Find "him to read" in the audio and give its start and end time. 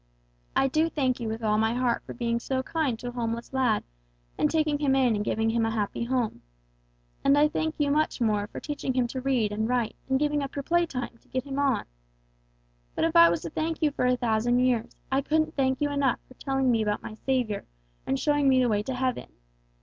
8.95-9.51